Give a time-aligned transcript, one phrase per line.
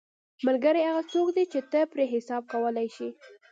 [0.45, 3.09] ملګری هغه څوک دی چې ته پرې حساب کولی شې.